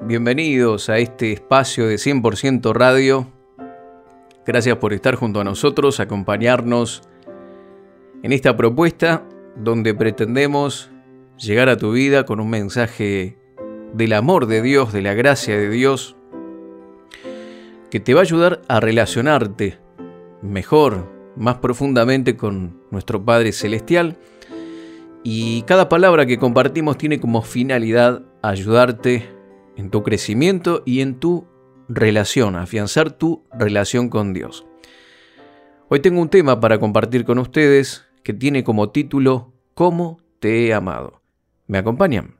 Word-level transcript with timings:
Bienvenidos 0.00 0.90
a 0.90 0.98
este 0.98 1.32
espacio 1.32 1.88
de 1.88 1.96
100% 1.96 2.72
Radio. 2.72 3.26
Gracias 4.46 4.76
por 4.76 4.92
estar 4.92 5.16
junto 5.16 5.40
a 5.40 5.44
nosotros, 5.44 5.98
acompañarnos 5.98 7.02
en 8.22 8.32
esta 8.32 8.56
propuesta 8.56 9.24
donde 9.56 9.94
pretendemos 9.94 10.88
llegar 11.36 11.68
a 11.68 11.76
tu 11.76 11.90
vida 11.90 12.24
con 12.24 12.38
un 12.38 12.48
mensaje 12.48 13.38
del 13.92 14.12
amor 14.12 14.46
de 14.46 14.62
Dios, 14.62 14.92
de 14.92 15.02
la 15.02 15.14
gracia 15.14 15.58
de 15.58 15.68
Dios, 15.68 16.14
que 17.90 17.98
te 17.98 18.14
va 18.14 18.20
a 18.20 18.22
ayudar 18.22 18.62
a 18.68 18.78
relacionarte 18.78 19.78
mejor, 20.42 21.08
más 21.34 21.56
profundamente 21.56 22.36
con 22.36 22.80
nuestro 22.92 23.24
Padre 23.24 23.50
Celestial. 23.50 24.16
Y 25.24 25.62
cada 25.62 25.88
palabra 25.88 26.24
que 26.24 26.38
compartimos 26.38 26.96
tiene 26.96 27.18
como 27.18 27.42
finalidad 27.42 28.22
ayudarte 28.42 29.37
en 29.78 29.90
tu 29.90 30.02
crecimiento 30.02 30.82
y 30.84 31.00
en 31.00 31.20
tu 31.20 31.46
relación, 31.88 32.56
afianzar 32.56 33.12
tu 33.12 33.44
relación 33.52 34.10
con 34.10 34.34
Dios. 34.34 34.66
Hoy 35.88 36.00
tengo 36.00 36.20
un 36.20 36.28
tema 36.28 36.58
para 36.58 36.80
compartir 36.80 37.24
con 37.24 37.38
ustedes 37.38 38.04
que 38.24 38.34
tiene 38.34 38.64
como 38.64 38.90
título 38.90 39.54
¿Cómo 39.74 40.20
te 40.40 40.66
he 40.66 40.74
amado? 40.74 41.22
¿Me 41.68 41.78
acompañan? 41.78 42.34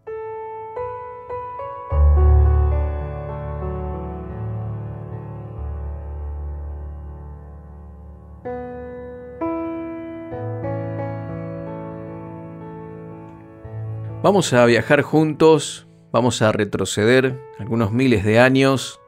Vamos 14.24 14.52
a 14.52 14.66
viajar 14.66 15.02
juntos 15.02 15.87
Vamos 16.10 16.40
a 16.40 16.52
retroceder 16.52 17.38
algunos 17.58 17.92
miles 17.92 18.24
de 18.24 18.38
años. 18.38 18.98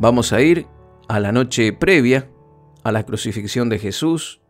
Vamos 0.00 0.32
a 0.32 0.40
ir 0.40 0.66
a 1.06 1.20
la 1.20 1.30
noche 1.30 1.72
previa 1.72 2.28
a 2.82 2.90
la 2.90 3.04
crucifixión 3.04 3.68
de 3.68 3.78
Jesús. 3.78 4.40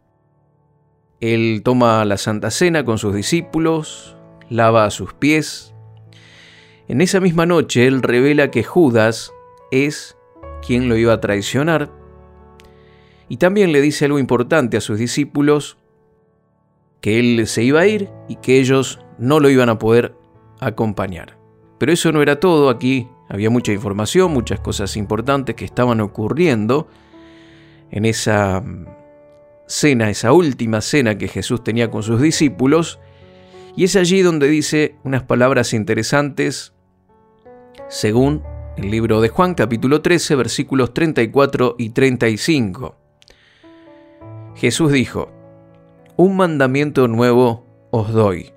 Él 1.21 1.61
toma 1.63 2.05
la 2.07 2.17
Santa 2.17 2.51
Cena 2.51 2.87
con 2.87 2.97
sus 2.97 3.15
discípulos, 3.15 4.17
lava 4.49 4.91
sus 4.91 5.13
pies. 5.13 5.75
En 6.89 7.03
esa 7.03 7.21
misma 7.21 7.45
noche 7.45 7.87
él 7.87 8.03
revela 8.03 8.51
que 8.51 8.65
Judas 8.65 9.31
es 9.71 10.17
quien 10.67 10.89
lo 10.89 10.97
iba 10.97 11.13
a 11.13 11.21
traicionar. 11.21 11.91
Y 13.29 13.37
también 13.37 13.73
le 13.73 13.83
dice 13.83 14.07
algo 14.07 14.19
importante 14.19 14.79
a 14.79 14.81
sus 14.81 14.99
discípulos, 14.99 15.77
que 17.03 17.19
él 17.21 17.47
se 17.47 17.63
iba 17.63 17.81
a 17.81 17.87
ir 17.87 18.11
y 18.27 18.37
que 18.37 18.59
ellos 18.59 19.01
no 19.19 19.39
lo 19.39 19.51
iban 19.51 19.69
a 19.69 19.79
poder 19.79 20.15
acompañar. 20.67 21.39
Pero 21.79 21.93
eso 21.93 22.13
no 22.13 22.23
era 22.23 22.41
todo, 22.41 22.71
aquí 22.71 23.09
había 23.29 23.51
mucha 23.51 23.73
información, 23.73 24.33
muchas 24.33 24.61
cosas 24.61 24.97
importantes 24.97 25.55
que 25.55 25.65
estaban 25.65 26.01
ocurriendo 26.01 26.89
en 27.91 28.05
esa 28.05 28.61
mm, 28.61 28.87
cena, 29.67 30.11
esa 30.11 30.33
última 30.33 30.81
cena 30.81 31.19
que 31.19 31.29
Jesús 31.29 31.63
tenía 31.63 31.91
con 31.91 32.03
sus 32.03 32.21
discípulos, 32.21 32.99
y 33.77 33.85
es 33.85 33.95
allí 33.97 34.23
donde 34.23 34.49
dice 34.49 34.97
unas 35.05 35.23
palabras 35.23 35.75
interesantes 35.75 36.73
según 37.89 38.43
el 38.77 38.91
libro 38.91 39.21
de 39.21 39.29
Juan 39.29 39.55
capítulo 39.55 40.03
13 40.03 40.35
versículos 40.35 40.95
34 40.95 41.77
y 41.79 41.91
35. 41.91 42.97
Jesús 44.55 44.91
dijo, 44.91 45.31
Un 46.17 46.37
mandamiento 46.37 47.07
nuevo 47.07 47.67
os 47.91 48.13
doy, 48.13 48.53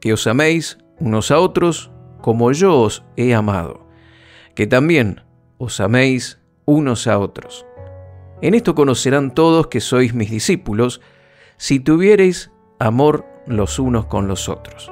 que 0.00 0.12
os 0.12 0.26
améis 0.28 0.78
unos 1.04 1.30
a 1.30 1.38
otros 1.38 1.90
como 2.22 2.50
yo 2.52 2.80
os 2.80 3.04
he 3.16 3.34
amado, 3.34 3.86
que 4.54 4.66
también 4.66 5.20
os 5.58 5.78
améis 5.78 6.40
unos 6.64 7.06
a 7.06 7.18
otros. 7.18 7.66
En 8.40 8.54
esto 8.54 8.74
conocerán 8.74 9.34
todos 9.34 9.66
que 9.66 9.80
sois 9.80 10.14
mis 10.14 10.30
discípulos, 10.30 11.02
si 11.58 11.78
tuviereis 11.78 12.50
amor 12.78 13.26
los 13.46 13.78
unos 13.78 14.06
con 14.06 14.28
los 14.28 14.48
otros. 14.48 14.90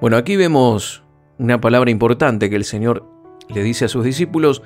Bueno, 0.00 0.16
aquí 0.16 0.36
vemos 0.36 1.02
una 1.38 1.60
palabra 1.60 1.90
importante 1.90 2.48
que 2.48 2.56
el 2.56 2.64
Señor 2.64 3.04
le 3.48 3.64
dice 3.64 3.86
a 3.86 3.88
sus 3.88 4.04
discípulos, 4.04 4.62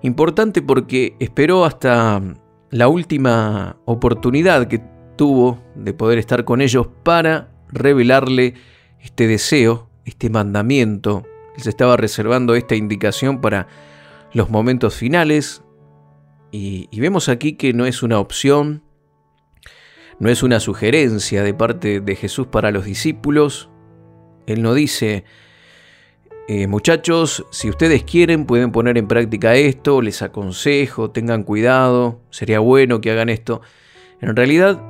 importante 0.00 0.62
porque 0.62 1.14
esperó 1.20 1.66
hasta 1.66 2.22
la 2.70 2.88
última 2.88 3.76
oportunidad 3.84 4.68
que 4.68 4.80
tuvo 5.16 5.58
de 5.74 5.92
poder 5.92 6.18
estar 6.18 6.44
con 6.46 6.62
ellos 6.62 6.88
para 7.02 7.50
revelarle 7.70 8.54
este 9.00 9.26
deseo, 9.26 9.88
este 10.04 10.30
mandamiento. 10.30 11.24
Él 11.56 11.62
se 11.62 11.70
estaba 11.70 11.96
reservando 11.96 12.54
esta 12.54 12.74
indicación 12.74 13.40
para 13.40 13.68
los 14.32 14.50
momentos 14.50 14.94
finales. 14.94 15.62
Y, 16.50 16.88
vemos 16.98 17.28
aquí 17.28 17.54
que 17.54 17.72
no 17.72 17.84
es 17.84 18.02
una 18.02 18.18
opción, 18.18 18.82
no 20.18 20.30
es 20.30 20.42
una 20.42 20.60
sugerencia 20.60 21.42
de 21.42 21.54
parte 21.54 22.00
de 22.00 22.16
Jesús 22.16 22.46
para 22.46 22.70
los 22.70 22.84
discípulos. 22.84 23.70
Él 24.46 24.62
no 24.62 24.72
dice, 24.72 25.24
eh, 26.48 26.66
muchachos, 26.66 27.44
si 27.50 27.68
ustedes 27.68 28.02
quieren 28.04 28.46
pueden 28.46 28.72
poner 28.72 28.96
en 28.96 29.08
práctica 29.08 29.54
esto, 29.56 30.00
les 30.00 30.22
aconsejo, 30.22 31.10
tengan 31.10 31.42
cuidado, 31.42 32.22
sería 32.30 32.60
bueno 32.60 33.02
que 33.02 33.10
hagan 33.10 33.28
esto. 33.28 33.60
En 34.22 34.34
realidad, 34.34 34.82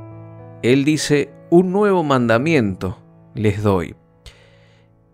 Él 0.63 0.85
dice, 0.85 1.31
un 1.51 1.73
nuevo 1.73 2.05
mandamiento 2.05 2.99
les 3.39 3.63
doy. 3.63 3.95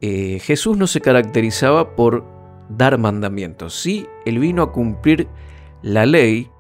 Eh, 0.01 0.39
Jesús 0.41 0.77
no 0.77 0.87
se 0.87 1.01
caracterizaba 1.01 1.97
por 1.97 2.25
dar 2.69 2.99
mandamientos. 2.99 3.75
Sí, 3.75 4.07
Él 4.25 4.39
vino 4.39 4.63
a 4.63 4.73
cumplir 4.73 5.29
la 5.83 6.07
ley. 6.07 6.51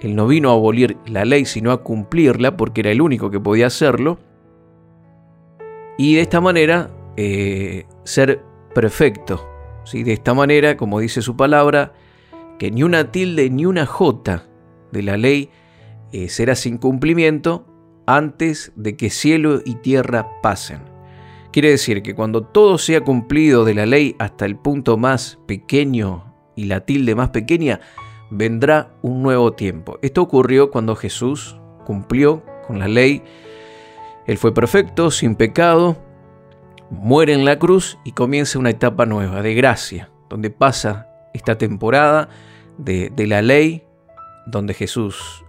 Él 0.00 0.14
no 0.14 0.26
vino 0.26 0.50
a 0.50 0.54
abolir 0.54 0.98
la 1.06 1.24
ley, 1.24 1.44
sino 1.44 1.72
a 1.72 1.82
cumplirla, 1.82 2.56
porque 2.56 2.82
era 2.82 2.90
el 2.90 3.00
único 3.00 3.30
que 3.30 3.40
podía 3.40 3.66
hacerlo. 3.66 4.18
Y 5.96 6.16
de 6.16 6.20
esta 6.20 6.40
manera 6.40 6.90
eh, 7.16 7.86
ser 8.04 8.42
perfecto. 8.74 9.48
¿sí? 9.84 10.02
De 10.02 10.12
esta 10.12 10.34
manera, 10.34 10.76
como 10.76 11.00
dice 11.00 11.22
su 11.22 11.36
palabra, 11.36 11.94
que 12.58 12.70
ni 12.70 12.82
una 12.82 13.10
tilde 13.10 13.48
ni 13.48 13.64
una 13.64 13.86
jota 13.86 14.46
de 14.92 15.02
la 15.02 15.16
ley 15.16 15.50
eh, 16.12 16.28
será 16.28 16.54
sin 16.54 16.78
cumplimiento 16.78 17.66
antes 18.06 18.72
de 18.76 18.96
que 18.96 19.10
cielo 19.10 19.60
y 19.64 19.76
tierra 19.76 20.40
pasen. 20.42 20.80
Quiere 21.52 21.70
decir 21.70 22.02
que 22.02 22.14
cuando 22.14 22.42
todo 22.42 22.78
sea 22.78 23.00
cumplido 23.00 23.64
de 23.64 23.74
la 23.74 23.86
ley 23.86 24.14
hasta 24.18 24.44
el 24.44 24.56
punto 24.56 24.96
más 24.96 25.38
pequeño 25.46 26.34
y 26.54 26.64
la 26.64 26.80
tilde 26.80 27.14
más 27.14 27.30
pequeña, 27.30 27.80
vendrá 28.30 28.92
un 29.02 29.22
nuevo 29.22 29.52
tiempo. 29.52 29.98
Esto 30.02 30.22
ocurrió 30.22 30.70
cuando 30.70 30.96
Jesús 30.96 31.58
cumplió 31.84 32.42
con 32.66 32.78
la 32.78 32.88
ley. 32.88 33.22
Él 34.26 34.38
fue 34.38 34.52
perfecto, 34.52 35.10
sin 35.10 35.34
pecado, 35.34 35.96
muere 36.90 37.32
en 37.32 37.44
la 37.44 37.58
cruz 37.58 37.98
y 38.04 38.12
comienza 38.12 38.58
una 38.58 38.70
etapa 38.70 39.06
nueva 39.06 39.42
de 39.42 39.54
gracia, 39.54 40.10
donde 40.28 40.50
pasa 40.50 41.08
esta 41.32 41.58
temporada 41.58 42.28
de, 42.78 43.10
de 43.14 43.26
la 43.26 43.42
ley, 43.42 43.84
donde 44.46 44.74
Jesús 44.74 45.44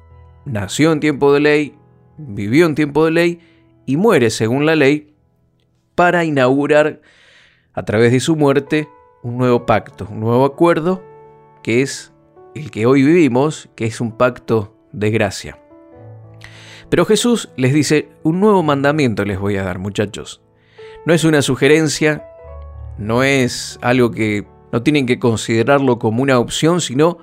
nació 0.45 0.91
en 0.91 0.99
tiempo 0.99 1.33
de 1.33 1.39
ley, 1.39 1.75
vivió 2.17 2.65
en 2.65 2.75
tiempo 2.75 3.05
de 3.05 3.11
ley 3.11 3.39
y 3.85 3.97
muere 3.97 4.29
según 4.29 4.65
la 4.65 4.75
ley 4.75 5.13
para 5.95 6.25
inaugurar 6.25 7.01
a 7.73 7.83
través 7.85 8.11
de 8.11 8.19
su 8.19 8.35
muerte 8.35 8.89
un 9.23 9.37
nuevo 9.37 9.65
pacto, 9.65 10.07
un 10.09 10.19
nuevo 10.19 10.45
acuerdo 10.45 11.03
que 11.63 11.81
es 11.81 12.13
el 12.55 12.71
que 12.71 12.85
hoy 12.85 13.03
vivimos, 13.03 13.69
que 13.75 13.85
es 13.85 14.01
un 14.01 14.11
pacto 14.11 14.75
de 14.91 15.11
gracia. 15.11 15.59
Pero 16.89 17.05
Jesús 17.05 17.49
les 17.57 17.73
dice, 17.73 18.09
un 18.23 18.39
nuevo 18.39 18.63
mandamiento 18.63 19.25
les 19.25 19.39
voy 19.39 19.57
a 19.57 19.63
dar, 19.63 19.77
muchachos. 19.77 20.41
No 21.05 21.13
es 21.13 21.23
una 21.23 21.41
sugerencia, 21.41 22.25
no 22.97 23.23
es 23.23 23.77
algo 23.81 24.11
que 24.11 24.47
no 24.71 24.81
tienen 24.83 25.05
que 25.05 25.19
considerarlo 25.19 25.99
como 25.99 26.23
una 26.23 26.39
opción, 26.39 26.81
sino 26.81 27.17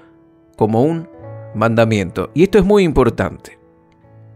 como 0.57 0.83
un 0.83 1.09
mandamiento. 1.55 2.31
Y 2.35 2.43
esto 2.43 2.59
es 2.59 2.65
muy 2.65 2.85
importante 2.85 3.64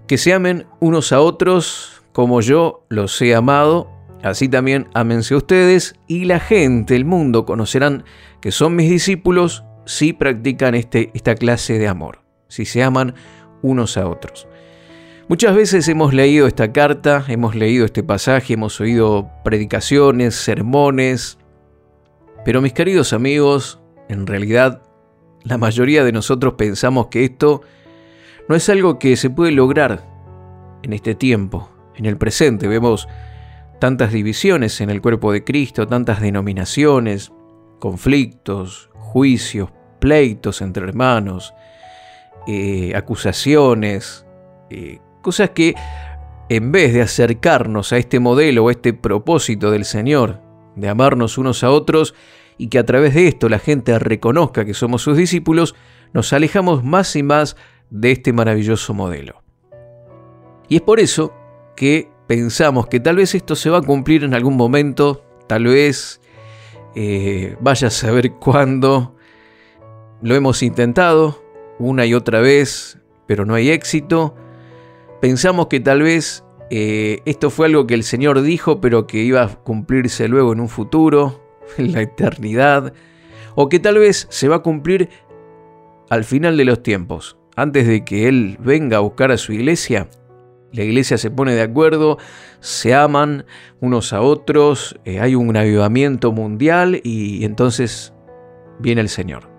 que 0.09 0.19
se 0.19 0.33
amen 0.33 0.67
unos 0.81 1.13
a 1.13 1.21
otros 1.21 2.03
como 2.13 2.41
yo 2.41 2.85
los 2.89 3.23
he 3.23 3.37
amado, 3.37 3.99
Así 4.23 4.49
también 4.49 4.89
ámense 4.95 5.37
ustedes 5.37 5.95
y 6.07 6.25
la 6.25 6.41
gente, 6.41 6.97
el 6.97 7.05
mundo, 7.05 7.45
conocerán 7.45 8.05
que 8.41 8.51
son 8.51 8.75
mis 8.75 8.91
discípulos 8.91 9.65
si 9.85 10.13
practican 10.13 10.75
este, 10.75 11.11
esta 11.15 11.35
clase 11.35 11.79
de 11.79 11.89
amor, 11.89 12.21
si 12.49 12.65
se 12.65 12.83
aman 12.83 13.15
unos 13.63 13.97
a 13.97 14.09
otros. 14.09 14.49
Muchas 15.29 15.55
veces 15.55 15.87
hemos 15.89 16.15
leído 16.15 16.47
esta 16.47 16.73
carta, 16.73 17.25
hemos 17.29 17.55
leído 17.55 17.85
este 17.85 18.03
pasaje, 18.03 18.55
hemos 18.55 18.81
oído 18.81 19.31
predicaciones, 19.45 20.35
sermones, 20.35 21.39
pero 22.45 22.61
mis 22.61 22.73
queridos 22.73 23.13
amigos, 23.13 23.81
en 24.09 24.27
realidad 24.27 24.83
la 25.45 25.59
mayoría 25.59 26.03
de 26.03 26.13
nosotros 26.13 26.55
pensamos 26.55 27.07
que 27.07 27.25
esto 27.25 27.63
no 28.49 28.57
es 28.57 28.69
algo 28.69 28.99
que 28.99 29.17
se 29.17 29.31
puede 29.31 29.53
lograr 29.53 30.05
en 30.83 30.93
este 30.93 31.15
tiempo, 31.15 31.71
en 31.97 32.07
el 32.07 32.17
presente. 32.17 32.67
Vemos 32.67 33.09
tantas 33.79 34.13
divisiones 34.13 34.81
en 34.81 34.91
el 34.91 35.03
cuerpo 35.03 35.33
de 35.33 35.45
Cristo, 35.45 35.87
tantas 35.87 36.21
denominaciones, 36.21 37.33
conflictos, 37.79 38.91
juicios, 38.95 39.71
pleitos 40.01 40.63
entre 40.63 40.85
hermanos, 40.85 41.55
eh, 42.47 42.93
acusaciones, 42.97 44.27
eh, 44.71 44.99
cosas 45.23 45.51
que 45.51 45.75
en 46.49 46.73
vez 46.73 46.95
de 46.95 47.03
acercarnos 47.03 47.93
a 47.93 47.99
este 47.99 48.21
modelo 48.21 48.65
o 48.65 48.69
a 48.69 48.73
este 48.73 48.95
propósito 48.95 49.71
del 49.71 49.85
Señor, 49.85 50.41
de 50.75 50.89
amarnos 50.89 51.37
unos 51.37 51.63
a 51.63 51.71
otros 51.71 52.15
y 52.57 52.69
que 52.69 52.79
a 52.79 52.87
través 52.87 53.15
de 53.15 53.29
esto 53.29 53.49
la 53.49 53.59
gente 53.59 53.99
reconozca 53.99 54.65
que 54.65 54.75
somos 54.75 55.03
sus 55.03 55.17
discípulos, 55.17 55.75
nos 56.15 56.33
alejamos 56.33 56.83
más 56.85 57.15
y 57.17 57.23
más 57.23 57.57
de 57.91 58.13
este 58.13 58.33
maravilloso 58.33 58.95
modelo. 58.95 59.43
Y 60.69 60.77
es 60.77 60.83
por 60.83 61.01
eso 61.01 61.33
que 61.77 62.11
pensamos 62.27 62.87
que 62.89 63.01
tal 63.01 63.17
vez 63.17 63.35
esto 63.35 63.57
se 63.57 63.71
va 63.71 63.79
a 63.79 63.83
cumplir 63.83 64.25
en 64.25 64.35
algún 64.35 64.57
momento, 64.57 65.25
tal 65.47 65.65
vez 65.65 66.21
eh, 66.95 67.57
vaya 67.61 67.89
a 67.89 67.91
saber 67.91 68.33
cuándo. 68.35 69.15
Lo 70.21 70.35
hemos 70.35 70.63
intentado 70.63 71.43
una 71.79 72.05
y 72.07 72.15
otra 72.15 72.41
vez, 72.41 72.99
pero 73.27 73.45
no 73.45 73.55
hay 73.55 73.71
éxito. 73.71 74.35
Pensamos 75.21 75.69
que 75.69 75.81
tal 75.81 76.03
vez 76.03 76.45
eh, 76.71 77.23
esto 77.25 77.51
fue 77.51 77.67
algo 77.67 77.87
que 77.87 77.95
el 77.95 78.05
Señor 78.05 78.43
dijo, 78.43 78.81
pero 78.81 79.07
que 79.07 79.23
iba 79.23 79.43
a 79.43 79.49
cumplirse 79.49 80.29
luego 80.29 80.53
en 80.53 80.61
un 80.61 80.69
futuro, 80.69 81.41
en 81.79 81.93
la 81.93 82.03
eternidad, 82.03 82.93
o 83.55 83.69
que 83.69 83.79
tal 83.79 83.99
vez 83.99 84.27
se 84.31 84.49
va 84.49 84.57
a 84.57 84.63
cumplir 84.63 85.09
al 86.11 86.25
final 86.25 86.57
de 86.57 86.65
los 86.65 86.83
tiempos, 86.83 87.38
antes 87.59 87.89
de 87.89 88.05
que 88.05 88.29
Él 88.29 88.57
venga 88.61 88.99
a 88.99 89.01
buscar 89.01 89.33
a 89.33 89.37
su 89.37 89.53
iglesia. 89.53 90.09
La 90.73 90.85
iglesia 90.85 91.19
se 91.19 91.29
pone 91.29 91.57
de 91.57 91.63
acuerdo, 91.63 92.17
se 92.61 92.95
aman 92.95 93.47
unos 93.81 94.13
a 94.13 94.21
otros, 94.21 94.97
eh, 95.05 95.19
hay 95.19 95.35
un 95.35 95.57
avivamiento 95.57 96.31
mundial 96.31 97.01
y 97.03 97.45
entonces 97.45 98.15
viene 98.79 99.01
el 99.01 99.09
Señor. 99.09 99.51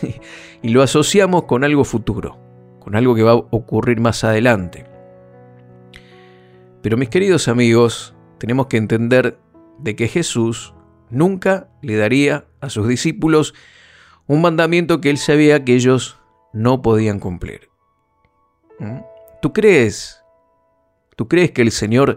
y 0.62 0.68
lo 0.70 0.80
asociamos 0.82 1.42
con 1.42 1.62
algo 1.62 1.84
futuro, 1.84 2.38
con 2.80 2.96
algo 2.96 3.14
que 3.14 3.22
va 3.22 3.32
a 3.32 3.44
ocurrir 3.50 4.00
más 4.00 4.24
adelante. 4.24 4.86
Pero 6.80 6.96
mis 6.96 7.10
queridos 7.10 7.48
amigos, 7.48 8.14
tenemos 8.38 8.68
que 8.68 8.78
entender 8.78 9.36
de 9.78 9.94
que 9.94 10.08
Jesús 10.08 10.72
nunca 11.10 11.68
le 11.82 11.96
daría 11.96 12.46
a 12.62 12.70
sus 12.70 12.88
discípulos 12.88 13.52
un 14.26 14.40
mandamiento 14.40 15.02
que 15.02 15.10
él 15.10 15.18
sabía 15.18 15.64
que 15.64 15.74
ellos 15.74 16.21
no 16.52 16.82
podían 16.82 17.18
cumplir. 17.18 17.70
¿Mm? 18.78 19.00
¿Tú 19.40 19.52
crees 19.52 20.22
¿Tú 21.16 21.28
crees 21.28 21.50
que 21.52 21.62
el 21.62 21.70
Señor 21.70 22.16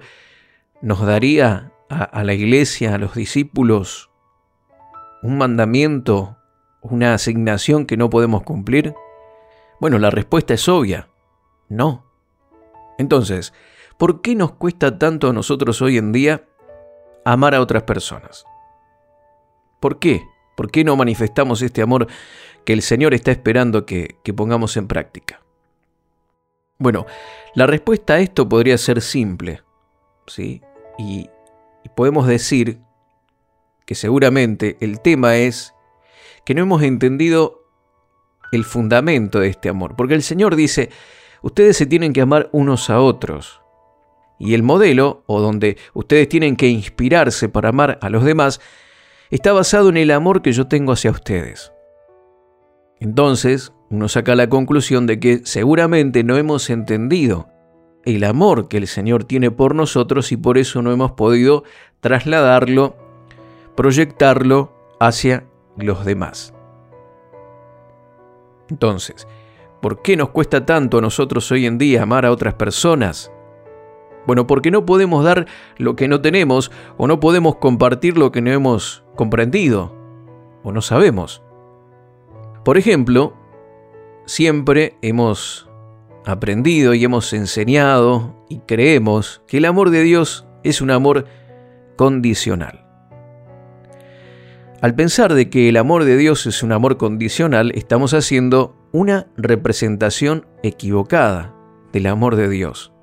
nos 0.82 1.06
daría 1.06 1.72
a, 1.90 2.24
la 2.24 2.34
iglesia, 2.34 2.96
a 2.96 2.98
los 2.98 3.14
discípulos, 3.14 4.10
un 5.22 5.38
mandamiento, 5.38 6.38
una 6.82 7.14
asignación 7.14 7.86
que 7.86 7.98
no 7.98 8.10
podemos 8.10 8.44
cumplir? 8.44 8.96
Bueno, 9.80 10.00
la 10.00 10.10
respuesta 10.10 10.54
es 10.54 10.68
obvia, 10.70 11.10
no. 11.68 12.06
Entonces, 12.98 13.54
¿por 13.98 14.22
qué 14.22 14.36
nos 14.36 14.54
cuesta 14.54 14.98
tanto 14.98 15.30
a 15.30 15.34
nosotros 15.34 15.82
hoy 15.82 15.98
en 15.98 16.12
día 16.12 16.46
amar 17.26 17.54
a 17.54 17.62
otras 17.62 17.84
personas? 17.84 18.46
¿Por 19.82 20.00
qué? 20.00 20.24
¿Por 20.56 20.72
qué 20.72 20.84
no 20.84 20.96
manifestamos 20.96 21.62
este 21.62 21.82
amor 21.82 22.08
que 22.66 22.74
el 22.74 22.82
Señor 22.82 23.14
está 23.14 23.32
esperando 23.32 23.86
que, 23.86 24.16
pongamos 24.36 24.78
en 24.78 24.88
práctica? 24.88 25.42
Bueno, 26.78 27.06
la 27.54 27.68
respuesta 27.68 28.16
a 28.16 28.20
esto 28.20 28.50
podría 28.50 28.78
ser 28.78 29.02
simple, 29.02 29.62
¿sí? 30.28 30.62
Y, 30.98 31.30
podemos 31.96 32.28
decir 32.28 32.80
que 33.86 33.96
seguramente 33.96 34.76
el 34.82 35.00
tema 35.00 35.38
es 35.38 35.74
que 36.44 36.54
no 36.54 36.64
hemos 36.64 36.82
entendido 36.82 37.64
el 38.52 38.66
fundamento 38.66 39.40
de 39.40 39.50
este 39.50 39.70
amor, 39.70 39.96
porque 39.96 40.16
el 40.16 40.24
Señor 40.24 40.56
dice, 40.56 40.90
ustedes 41.42 41.78
se 41.78 41.86
tienen 41.86 42.12
que 42.12 42.22
amar 42.22 42.50
unos 42.52 42.90
a 42.90 43.00
otros. 43.00 43.62
Y 44.38 44.56
el 44.56 44.64
modelo, 44.64 45.24
o 45.28 45.40
donde 45.40 45.78
ustedes 45.94 46.28
tienen 46.28 46.58
que 46.58 46.68
inspirarse 46.68 47.48
para 47.48 47.70
amar 47.70 47.98
a 48.02 48.10
los 48.10 48.26
demás, 48.26 48.60
está 49.30 49.54
basado 49.54 49.90
en 49.90 49.98
el 49.98 50.12
amor 50.12 50.42
que 50.42 50.52
yo 50.52 50.68
tengo 50.68 50.92
hacia 50.92 51.12
ustedes. 51.12 51.72
Entonces, 53.00 53.74
uno 53.90 54.08
saca 54.08 54.36
la 54.36 54.50
conclusión 54.50 55.06
de 55.06 55.20
que 55.20 55.42
seguramente 55.44 56.24
no 56.24 56.38
hemos 56.38 56.70
entendido 56.70 57.50
el 58.04 58.24
amor 58.24 58.68
que 58.68 58.78
el 58.78 58.88
Señor 58.88 59.24
tiene 59.24 59.52
por 59.52 59.76
nosotros 59.76 60.32
y 60.32 60.38
por 60.38 60.58
eso 60.58 60.82
no 60.82 60.92
hemos 60.92 61.14
podido 61.14 61.64
trasladarlo, 62.00 62.96
proyectarlo 63.76 64.72
hacia 65.00 65.46
los 65.78 66.06
demás. 66.06 66.54
Entonces, 68.70 69.28
¿por 69.82 70.02
qué 70.02 70.16
nos 70.18 70.30
cuesta 70.30 70.66
tanto 70.66 71.00
a 71.00 71.02
nosotros 71.02 71.52
hoy 71.52 71.66
en 71.66 71.78
día 71.78 72.04
amar 72.04 72.26
a 72.26 72.32
otras 72.32 72.54
personas? 72.54 73.32
Bueno, 74.28 74.48
porque 74.48 74.72
no 74.72 74.86
podemos 74.86 75.24
dar 75.24 75.46
lo 75.78 75.96
que 75.96 76.08
no 76.08 76.22
tenemos 76.22 76.72
o 76.98 77.08
no 77.08 77.20
podemos 77.20 77.58
compartir 77.58 78.18
lo 78.18 78.32
que 78.32 78.42
no 78.42 78.52
hemos 78.52 79.04
comprendido 79.16 79.96
o 80.64 80.72
no 80.72 80.82
sabemos. 80.82 81.44
Por 82.64 82.78
ejemplo, 82.78 83.34
siempre 84.26 84.98
hemos 85.02 85.70
aprendido 86.26 86.94
y 86.94 87.04
hemos 87.04 87.32
enseñado 87.34 88.36
y 88.50 88.60
creemos 88.60 89.44
que 89.48 89.58
el 89.58 89.66
amor 89.66 89.92
de 89.92 90.02
Dios 90.02 90.48
es 90.64 90.82
un 90.82 90.90
amor 90.90 91.26
condicional. 91.96 92.86
Al 94.82 94.96
pensar 94.96 95.34
de 95.34 95.50
que 95.50 95.70
el 95.70 95.78
amor 95.78 96.04
de 96.04 96.18
Dios 96.18 96.46
es 96.48 96.62
un 96.62 96.72
amor 96.72 96.98
condicional, 96.98 97.72
estamos 97.76 98.14
haciendo 98.14 98.76
una 98.92 99.28
representación 99.38 100.46
equivocada 100.64 101.56
del 101.92 102.08
amor 102.08 102.36
de 102.36 102.50
Dios. 102.50 102.95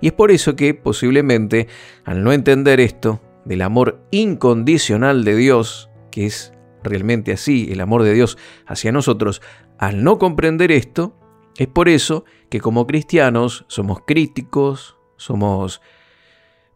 Y 0.00 0.08
es 0.08 0.12
por 0.12 0.30
eso 0.30 0.56
que 0.56 0.74
posiblemente, 0.74 1.68
al 2.04 2.22
no 2.22 2.32
entender 2.32 2.80
esto 2.80 3.20
del 3.44 3.62
amor 3.62 4.00
incondicional 4.10 5.24
de 5.24 5.36
Dios, 5.36 5.90
que 6.10 6.26
es 6.26 6.52
realmente 6.82 7.32
así, 7.32 7.68
el 7.70 7.80
amor 7.80 8.02
de 8.02 8.14
Dios 8.14 8.38
hacia 8.66 8.92
nosotros, 8.92 9.42
al 9.78 10.04
no 10.04 10.18
comprender 10.18 10.70
esto, 10.72 11.14
es 11.56 11.66
por 11.66 11.88
eso 11.88 12.24
que 12.50 12.60
como 12.60 12.86
cristianos 12.86 13.64
somos 13.68 14.00
críticos, 14.06 14.96
somos 15.16 15.80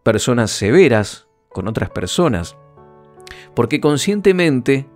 personas 0.02 0.50
severas 0.50 1.28
con 1.48 1.68
otras 1.68 1.90
personas, 1.90 2.56
porque 3.54 3.80
conscientemente 3.80 4.88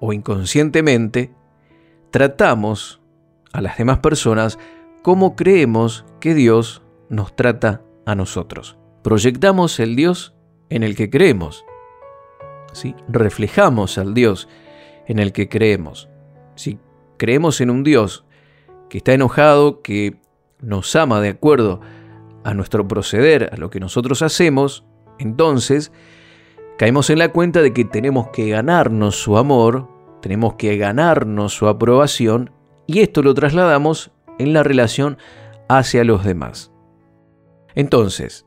o 0.00 0.12
inconscientemente 0.12 1.32
tratamos 2.10 3.00
a 3.52 3.60
las 3.60 3.78
demás 3.78 4.00
personas 4.00 4.58
como 5.02 5.36
creemos 5.36 6.04
que 6.20 6.34
Dios 6.34 6.83
nos 7.08 7.34
trata 7.36 7.82
a 8.06 8.14
nosotros. 8.14 8.78
Proyectamos 9.02 9.80
el 9.80 9.96
Dios 9.96 10.34
en 10.70 10.82
el 10.82 10.96
que 10.96 11.10
creemos 11.10 11.64
reflejamos 13.08 13.98
al 13.98 14.14
Dios 14.14 14.48
en 15.06 15.18
el 15.18 15.32
que 15.32 15.48
creemos. 15.48 16.08
Si 16.56 16.78
creemos 17.16 17.60
en 17.60 17.70
un 17.70 17.84
Dios 17.84 18.24
que 18.88 18.98
está 18.98 19.12
enojado, 19.12 19.82
que 19.82 20.16
nos 20.60 20.94
ama 20.96 21.20
de 21.20 21.30
acuerdo 21.30 21.80
a 22.42 22.54
nuestro 22.54 22.86
proceder, 22.86 23.50
a 23.52 23.56
lo 23.56 23.70
que 23.70 23.80
nosotros 23.80 24.22
hacemos, 24.22 24.84
entonces 25.18 25.92
caemos 26.78 27.10
en 27.10 27.18
la 27.18 27.30
cuenta 27.30 27.62
de 27.62 27.72
que 27.72 27.84
tenemos 27.84 28.28
que 28.28 28.48
ganarnos 28.48 29.16
su 29.16 29.36
amor, 29.36 29.88
tenemos 30.20 30.54
que 30.54 30.76
ganarnos 30.76 31.54
su 31.54 31.68
aprobación, 31.68 32.50
y 32.86 33.00
esto 33.00 33.22
lo 33.22 33.34
trasladamos 33.34 34.10
en 34.38 34.52
la 34.52 34.62
relación 34.62 35.16
hacia 35.68 36.04
los 36.04 36.24
demás. 36.24 36.73
Entonces, 37.74 38.46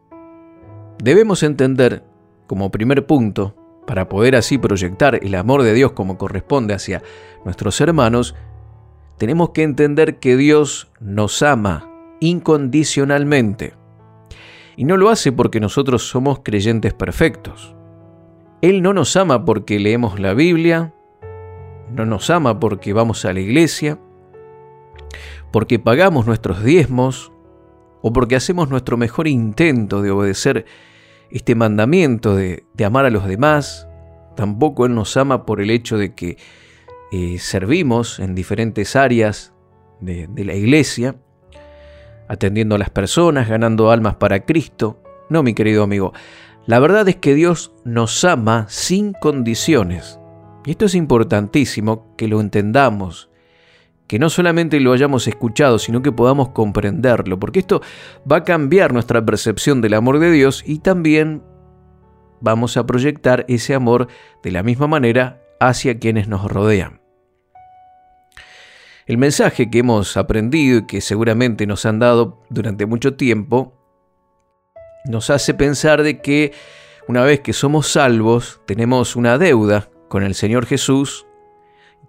debemos 1.04 1.44
entender 1.44 2.04
como 2.48 2.72
primer 2.72 3.06
punto 3.06 3.56
para 3.86 4.10
poder 4.10 4.36
así 4.36 4.58
proyectar 4.58 5.20
el 5.24 5.36
amor 5.36 5.64
de 5.64 5.74
Dios 5.74 5.94
como 5.94 6.18
corresponde 6.18 6.74
hacia 6.74 7.02
nuestros 7.46 7.80
hermanos, 7.80 8.36
tenemos 9.18 9.52
que 9.52 9.64
entender 9.64 10.20
que 10.20 10.36
Dios 10.36 10.92
nos 11.00 11.42
ama 11.42 11.90
incondicionalmente 12.20 13.74
Y 14.76 14.84
no 14.84 14.98
lo 14.98 15.10
hace 15.10 15.32
porque 15.32 15.60
nosotros 15.60 16.08
somos 16.08 16.40
creyentes 16.44 16.94
perfectos. 16.94 17.76
Él 18.62 18.82
no 18.82 18.94
nos 18.94 19.16
ama 19.16 19.46
porque 19.46 19.80
leemos 19.80 20.20
la 20.20 20.34
Biblia, 20.34 20.94
no 21.92 22.06
nos 22.06 22.30
ama 22.30 22.60
porque 22.60 22.94
vamos 22.94 23.26
a 23.26 23.34
la 23.34 23.40
iglesia, 23.40 24.00
porque 25.52 25.80
pagamos 25.80 26.28
nuestros 26.28 26.64
diezmos 26.64 27.32
o 28.02 28.14
porque 28.14 28.36
hacemos 28.36 28.70
nuestro 28.70 28.98
mejor 28.98 29.28
intento 29.28 30.02
de 30.02 30.12
obedecer 30.12 30.66
este 31.32 31.56
mandamiento 31.56 32.36
de, 32.36 32.66
amar 32.86 33.06
a 33.06 33.10
los 33.10 33.28
demás. 33.28 33.88
Tampoco 34.36 34.86
Él 34.86 34.96
nos 34.96 35.18
ama 35.18 35.46
por 35.46 35.62
el 35.62 35.70
hecho 35.72 35.98
de 35.98 36.14
que 36.14 36.38
eh, 37.12 37.40
servimos 37.40 38.20
en 38.20 38.36
diferentes 38.36 38.96
áreas 38.96 39.54
de, 40.00 40.28
de 40.28 40.46
la 40.46 40.54
iglesia, 40.54 41.16
atendiendo 42.28 42.76
a 42.76 42.78
las 42.78 42.90
personas, 42.90 43.50
ganando 43.50 43.92
almas 43.92 44.16
para 44.16 44.46
Cristo. 44.46 45.02
No, 45.30 45.44
mi 45.44 45.54
querido 45.54 45.84
amigo, 45.84 46.14
la 46.66 46.80
verdad 46.80 47.08
es 47.08 47.16
que 47.16 47.34
Dios 47.34 47.72
nos 47.84 48.24
ama 48.24 48.66
sin 48.70 49.14
condiciones. 49.14 50.20
Y 50.66 50.72
esto 50.72 50.86
es 50.86 50.96
importantísimo 50.96 52.14
que 52.18 52.28
lo 52.28 52.42
entendamos, 52.42 53.30
que 54.08 54.20
no 54.20 54.30
solamente 54.30 54.80
lo 54.80 54.94
hayamos 54.94 55.28
escuchado, 55.28 55.80
sino 55.80 56.02
que 56.02 56.12
podamos 56.12 56.50
comprenderlo, 56.50 57.40
porque 57.40 57.60
esto 57.60 57.82
va 58.30 58.38
a 58.38 58.44
cambiar 58.44 58.94
nuestra 58.94 59.24
percepción 59.26 59.82
del 59.82 59.94
amor 59.94 60.20
de 60.20 60.32
Dios 60.32 60.64
y 60.66 60.80
también 60.80 61.44
vamos 62.40 62.78
a 62.78 62.86
proyectar 62.86 63.46
ese 63.50 63.76
amor 63.76 64.08
de 64.44 64.52
la 64.52 64.64
misma 64.64 64.88
manera 64.88 65.42
hacia 65.60 66.00
quienes 66.00 66.28
nos 66.28 66.50
rodean. 66.50 67.02
El 69.06 69.18
mensaje 69.18 69.70
que 69.70 69.80
hemos 69.80 70.18
aprendido 70.18 70.80
y 70.80 70.86
que 70.86 71.02
seguramente 71.02 71.66
nos 71.66 71.86
han 71.86 72.00
dado 72.00 72.44
durante 72.50 72.86
mucho 72.86 73.16
tiempo 73.16 73.74
nos 75.06 75.30
hace 75.30 75.54
pensar 75.54 76.04
de 76.04 76.22
que 76.22 76.54
una 77.08 77.24
vez 77.24 77.40
que 77.40 77.54
somos 77.54 77.88
salvos 77.88 78.62
tenemos 78.66 79.16
una 79.16 79.38
deuda 79.38 79.90
con 80.10 80.24
el 80.24 80.36
Señor 80.36 80.66
Jesús, 80.66 81.26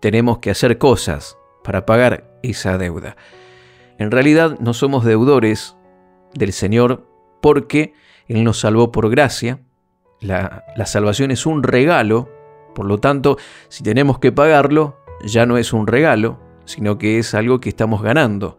tenemos 0.01 0.39
que 0.39 0.51
hacer 0.51 0.79
cosas 0.79 1.39
para 1.69 1.85
pagar 1.85 2.25
esa 2.43 2.79
deuda. 2.79 3.15
En 3.99 4.11
realidad 4.11 4.59
no 4.59 4.73
somos 4.73 5.05
deudores 5.05 5.77
del 6.33 6.55
Señor 6.55 7.07
porque 7.43 7.93
Él 8.27 8.43
nos 8.43 8.61
salvó 8.61 8.91
por 8.91 9.11
gracia. 9.11 9.61
La, 10.19 10.65
salvación 10.87 11.31
es 11.31 11.45
un 11.45 11.63
regalo, 11.63 12.31
por 12.75 12.87
lo 12.87 12.97
tanto, 12.97 13.37
si 13.69 13.83
tenemos 13.83 14.19
que 14.19 14.33
pagarlo, 14.33 14.97
ya 15.27 15.45
no 15.45 15.59
es 15.59 15.75
un 15.75 15.87
regalo, 15.87 16.41
sino 16.65 16.97
que 16.97 17.19
es 17.19 17.35
algo 17.35 17.61
que 17.61 17.69
estamos 17.69 18.01
ganando. 18.01 18.59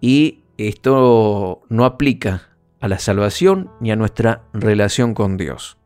Y 0.00 0.44
esto 0.58 1.62
no 1.68 1.84
aplica 1.84 2.50
a 2.78 2.86
la 2.86 3.00
salvación 3.00 3.72
ni 3.80 3.90
a 3.90 3.96
nuestra 3.96 4.44
relación 4.52 5.12
con 5.12 5.36
Dios. 5.36 5.76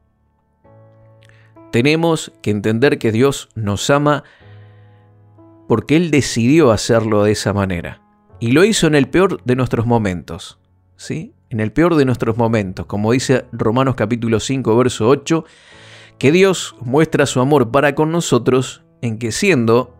Tenemos 1.73 2.31
que 2.43 2.51
entender 2.51 2.99
que 2.99 3.11
Dios 3.11 3.49
nos 3.55 3.89
ama 3.89 4.25
porque 5.71 5.95
Él 5.95 6.11
decidió 6.11 6.73
hacerlo 6.73 7.23
de 7.23 7.31
esa 7.31 7.53
manera. 7.53 8.03
Y 8.41 8.51
lo 8.51 8.65
hizo 8.65 8.89
en 8.89 8.97
el 8.97 9.09
peor 9.09 9.41
de 9.45 9.55
nuestros 9.55 9.87
momentos. 9.87 10.59
¿Sí? 10.97 11.33
En 11.49 11.61
el 11.61 11.71
peor 11.71 11.95
de 11.95 12.05
nuestros 12.05 12.37
momentos, 12.37 12.87
como 12.87 13.13
dice 13.13 13.45
Romanos 13.53 13.95
capítulo 13.95 14.41
5, 14.41 14.77
verso 14.77 15.09
8, 15.09 15.45
que 16.19 16.33
Dios 16.33 16.75
muestra 16.81 17.25
su 17.25 17.39
amor 17.39 17.71
para 17.71 17.95
con 17.95 18.11
nosotros 18.11 18.83
en 19.01 19.21
que 19.21 19.31
siendo 19.31 19.95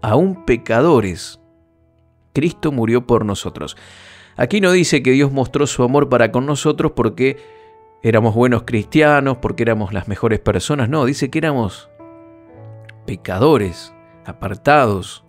aún 0.00 0.44
pecadores, 0.44 1.40
Cristo 2.32 2.70
murió 2.70 3.08
por 3.08 3.24
nosotros. 3.24 3.76
Aquí 4.36 4.60
no 4.60 4.70
dice 4.70 5.02
que 5.02 5.10
Dios 5.10 5.32
mostró 5.32 5.66
su 5.66 5.82
amor 5.82 6.08
para 6.08 6.30
con 6.30 6.46
nosotros 6.46 6.92
porque 6.94 7.36
éramos 8.04 8.32
buenos 8.36 8.62
cristianos, 8.62 9.38
porque 9.38 9.64
éramos 9.64 9.92
las 9.92 10.06
mejores 10.06 10.38
personas. 10.38 10.88
No, 10.88 11.04
dice 11.04 11.30
que 11.30 11.38
éramos 11.38 11.90
pecadores, 13.06 13.92
apartados, 14.28 15.24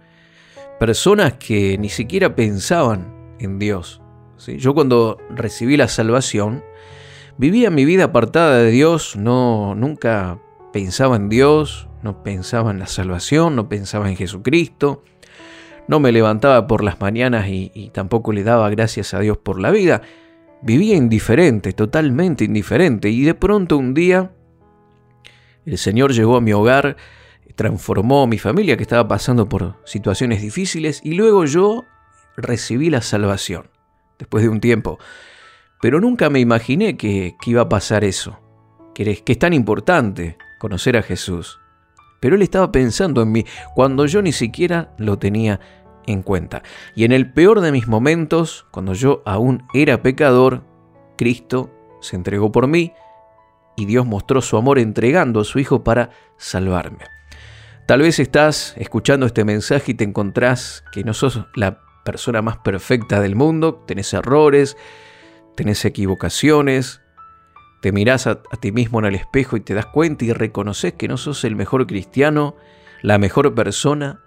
personas 0.79 1.33
que 1.33 1.77
ni 1.77 1.89
siquiera 1.89 2.35
pensaban 2.35 3.35
en 3.39 3.59
Dios. 3.59 4.01
Yo 4.45 4.73
cuando 4.73 5.17
recibí 5.29 5.77
la 5.77 5.87
salvación, 5.87 6.63
vivía 7.37 7.69
mi 7.69 7.85
vida 7.85 8.05
apartada 8.05 8.57
de 8.57 8.71
Dios, 8.71 9.15
no, 9.15 9.75
nunca 9.75 10.39
pensaba 10.71 11.15
en 11.15 11.29
Dios, 11.29 11.87
no 12.03 12.23
pensaba 12.23 12.71
en 12.71 12.79
la 12.79 12.87
salvación, 12.87 13.55
no 13.55 13.67
pensaba 13.67 14.09
en 14.09 14.15
Jesucristo 14.15 15.03
no 15.87 15.99
me 15.99 16.11
levantaba 16.11 16.67
por 16.67 16.83
las 16.83 16.99
mañanas 16.99 17.47
y, 17.47 17.91
tampoco 17.93 18.33
le 18.33 18.43
daba 18.43 18.69
gracias 18.69 19.13
a 19.13 19.19
Dios 19.19 19.37
por 19.37 19.59
la 19.59 19.71
vida. 19.71 20.01
Vivía 20.61 20.95
indiferente, 20.95 21.71
totalmente 21.71 22.43
indiferente. 22.43 23.09
Y 23.09 23.23
de 23.23 23.33
pronto 23.33 23.77
un 23.77 23.93
día 23.93 24.31
el 25.65 25.77
Señor 25.77 26.13
llegó 26.13 26.37
a 26.37 26.41
mi 26.41 26.53
hogar, 26.53 26.97
transformó 27.57 28.27
mi 28.27 28.37
familia 28.37 28.77
que 28.77 28.83
estaba 28.83 29.07
pasando 29.07 29.49
por 29.49 29.75
situaciones 29.83 30.41
difíciles 30.41 31.01
y 31.03 31.13
luego 31.13 31.43
yo 31.45 31.85
recibí 32.37 32.89
la 32.91 33.01
salvación, 33.01 33.69
después 34.19 34.43
de 34.43 34.49
un 34.49 34.61
tiempo. 34.61 34.99
Pero 35.81 35.99
nunca 35.99 36.29
me 36.29 36.39
imaginé 36.39 36.97
que, 36.97 37.35
iba 37.45 37.63
a 37.63 37.69
pasar 37.69 38.03
eso, 38.03 38.39
que, 38.93 39.23
que 39.23 39.31
es 39.33 39.39
tan 39.39 39.53
importante 39.53 40.37
conocer 40.59 40.97
a 40.97 41.01
Jesús. 41.01 41.59
Pero 42.21 42.35
Él 42.35 42.43
estaba 42.43 42.71
pensando 42.71 43.23
en 43.23 43.31
mí 43.31 43.45
cuando 43.75 44.05
yo 44.05 44.21
ni 44.21 44.31
siquiera 44.31 44.93
lo 44.99 45.17
tenía 45.17 45.59
en 46.05 46.21
cuenta. 46.21 46.61
Y 46.95 47.05
en 47.05 47.11
el 47.11 47.33
peor 47.33 47.61
de 47.61 47.71
mis 47.71 47.87
momentos, 47.87 48.67
cuando 48.71 48.93
yo 48.93 49.23
aún 49.25 49.63
era 49.73 50.03
pecador, 50.03 50.63
Cristo 51.17 51.71
se 52.01 52.15
entregó 52.15 52.51
por 52.51 52.67
mí 52.67 52.93
y 53.75 53.85
Dios 53.85 54.05
mostró 54.05 54.41
su 54.41 54.57
amor 54.57 54.77
entregando 54.77 55.39
a 55.39 55.43
su 55.43 55.57
Hijo 55.57 55.83
para 55.83 56.11
salvarme. 56.37 57.16
Tal 57.87 58.01
vez 58.01 58.19
estás 58.19 58.73
escuchando 58.75 59.25
este 59.25 59.45
mensaje 59.45 59.93
y 59.93 59.95
te 59.95 60.03
encontrás 60.03 60.83
que 60.91 61.05
no 61.05 61.13
sos 61.13 61.45
la 61.55 61.79
persona 62.03 62.41
más 62.41 62.57
perfecta 62.57 63.21
del 63.21 63.37
mundo, 63.37 63.75
tenés 63.87 64.13
errores, 64.13 64.75
tenés 65.55 65.85
equivocaciones, 65.85 66.99
te 67.81 67.93
mirás 67.93 68.27
a, 68.27 68.41
ti 68.41 68.73
mismo 68.73 68.99
en 68.99 69.05
el 69.05 69.15
espejo 69.15 69.55
y 69.55 69.61
te 69.61 69.73
das 69.73 69.85
cuenta 69.85 70.25
y 70.25 70.33
reconoces 70.33 70.95
que 70.95 71.07
no 71.07 71.15
sos 71.15 71.45
el 71.45 71.55
mejor 71.55 71.87
cristiano, 71.87 72.57
la 73.03 73.17
mejor 73.19 73.55
persona, 73.55 74.19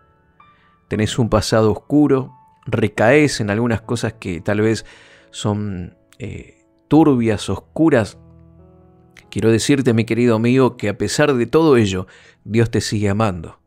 tenés 0.88 1.18
un 1.18 1.28
pasado 1.28 1.70
oscuro, 1.70 2.32
recaes 2.64 3.42
en 3.42 3.50
algunas 3.50 3.82
cosas 3.82 4.14
que 4.14 4.40
tal 4.40 4.62
vez 4.62 4.86
son 5.32 5.98
eh, 6.18 6.64
turbias, 6.88 7.50
oscuras. 7.50 8.16
Quiero 9.30 9.50
decirte, 9.50 9.94
mi 9.94 10.04
querido 10.04 10.34
amigo, 10.34 10.76
que 10.76 10.88
a 10.88 10.98
pesar 10.98 11.34
de 11.34 11.46
todo 11.46 11.76
ello, 11.76 12.06
Dios 12.44 12.70
te 12.70 12.80
sigue 12.80 13.08
amando. 13.08 13.60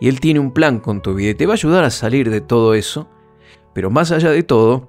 Y 0.00 0.08
Él 0.08 0.20
tiene 0.20 0.40
un 0.40 0.52
plan 0.52 0.78
con 0.78 1.02
tu 1.02 1.14
vida 1.14 1.30
y 1.30 1.34
te 1.34 1.46
va 1.46 1.52
a 1.52 1.54
ayudar 1.54 1.84
a 1.84 1.90
salir 1.90 2.30
de 2.30 2.40
todo 2.40 2.74
eso. 2.74 3.08
Pero 3.74 3.90
más 3.90 4.12
allá 4.12 4.30
de 4.30 4.42
todo, 4.42 4.88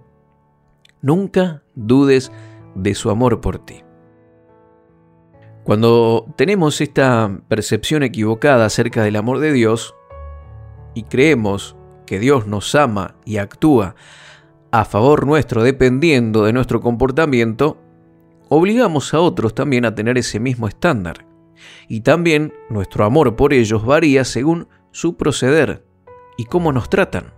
nunca 1.02 1.64
dudes 1.74 2.32
de 2.76 2.94
su 2.94 3.10
amor 3.10 3.42
por 3.42 3.60
ti. 3.60 3.84
Cuando 5.64 6.28
tenemos 6.36 6.80
esta 6.82 7.42
percepción 7.48 8.04
equivocada 8.04 8.66
acerca 8.66 9.02
del 9.04 9.16
amor 9.16 9.40
de 9.40 9.52
Dios, 9.52 9.96
y 10.94 11.04
creemos 11.04 11.76
que 12.06 12.20
Dios 12.20 12.46
nos 12.46 12.76
ama 12.76 13.16
y 13.26 13.38
actúa 13.38 13.96
a 14.72 14.86
favor 14.86 15.26
nuestro 15.26 15.64
dependiendo 15.64 16.44
de 16.44 16.54
nuestro 16.54 16.82
comportamiento, 16.82 17.78
obligamos 18.50 19.14
a 19.14 19.20
otros 19.20 19.54
también 19.54 19.86
a 19.86 19.96
tener 19.96 20.18
ese 20.18 20.40
mismo 20.40 20.68
estándar. 20.68 21.26
Y 21.88 22.02
también 22.02 22.54
nuestro 22.70 23.06
amor 23.06 23.36
por 23.36 23.54
ellos 23.54 23.86
varía 23.86 24.24
según 24.24 24.68
su 24.92 25.16
proceder 25.16 25.86
y 26.38 26.46
cómo 26.46 26.72
nos 26.72 26.90
tratan. 26.90 27.34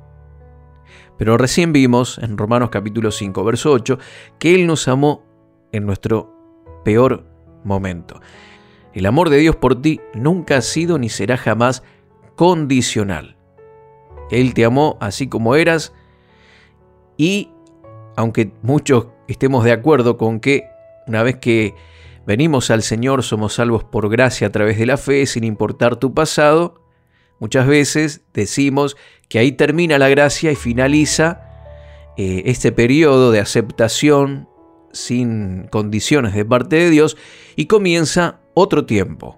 Pero 1.17 1.37
recién 1.37 1.73
vimos 1.73 2.19
en 2.19 2.37
Romanos 2.37 2.69
capítulo 2.69 3.11
5, 3.11 3.43
verso 3.43 3.71
8, 3.71 3.97
que 4.37 4.53
Él 4.53 4.67
nos 4.67 4.87
amó 4.87 5.23
en 5.71 5.85
nuestro 5.85 6.33
peor 6.83 7.25
momento. 7.63 8.21
El 8.93 9.05
amor 9.05 9.29
de 9.29 9.37
Dios 9.37 9.55
por 9.55 9.81
ti 9.81 9.99
nunca 10.13 10.57
ha 10.57 10.61
sido 10.61 10.97
ni 10.99 11.09
será 11.09 11.37
jamás 11.37 11.83
condicional. 12.35 13.37
Él 14.29 14.53
te 14.53 14.65
amó 14.65 14.97
así 14.99 15.27
como 15.27 15.55
eras 15.55 15.93
y 17.17 17.49
aunque 18.15 18.51
muchos 18.61 19.07
estemos 19.27 19.63
de 19.63 19.71
acuerdo 19.71 20.17
con 20.17 20.39
que 20.39 20.65
una 21.07 21.23
vez 21.23 21.37
que 21.37 21.73
venimos 22.25 22.69
al 22.69 22.83
Señor 22.83 23.23
somos 23.23 23.53
salvos 23.53 23.83
por 23.83 24.09
gracia 24.09 24.47
a 24.47 24.51
través 24.51 24.77
de 24.77 24.85
la 24.85 24.97
fe, 24.97 25.25
sin 25.25 25.43
importar 25.43 25.95
tu 25.95 26.13
pasado, 26.13 26.81
muchas 27.39 27.67
veces 27.67 28.21
decimos 28.33 28.97
que 29.29 29.39
ahí 29.39 29.53
termina 29.53 29.97
la 29.97 30.09
gracia 30.09 30.51
y 30.51 30.55
finaliza 30.55 31.41
eh, 32.17 32.43
este 32.45 32.71
periodo 32.71 33.31
de 33.31 33.39
aceptación 33.39 34.49
sin 34.91 35.67
condiciones 35.67 36.33
de 36.33 36.45
parte 36.45 36.75
de 36.75 36.89
Dios 36.89 37.17
y 37.55 37.67
comienza 37.67 38.41
otro 38.53 38.85
tiempo, 38.85 39.37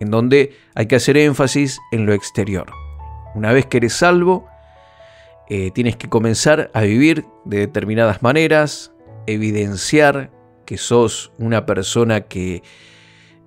en 0.00 0.10
donde 0.10 0.56
hay 0.74 0.86
que 0.86 0.96
hacer 0.96 1.16
énfasis 1.16 1.80
en 1.92 2.04
lo 2.04 2.12
exterior. 2.12 2.66
Una 3.34 3.52
vez 3.52 3.66
que 3.66 3.76
eres 3.76 3.92
salvo, 3.92 4.46
eh, 5.48 5.70
tienes 5.70 5.96
que 5.96 6.08
comenzar 6.08 6.70
a 6.74 6.82
vivir 6.82 7.24
de 7.44 7.58
determinadas 7.58 8.22
maneras, 8.22 8.92
evidenciar 9.26 10.32
que 10.66 10.76
sos 10.76 11.32
una 11.38 11.64
persona 11.64 12.22
que 12.22 12.62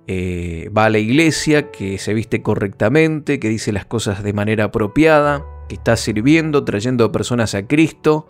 eh, 0.08 0.68
va 0.76 0.86
a 0.86 0.90
la 0.90 0.98
iglesia, 0.98 1.70
que 1.70 1.98
se 1.98 2.14
viste 2.14 2.42
correctamente, 2.42 3.38
que 3.38 3.48
dice 3.48 3.72
las 3.72 3.84
cosas 3.84 4.24
de 4.24 4.32
manera 4.32 4.64
apropiada, 4.64 5.46
que 5.68 5.76
está 5.76 5.96
sirviendo, 5.96 6.64
trayendo 6.64 7.12
personas 7.12 7.54
a 7.54 7.68
Cristo 7.68 8.26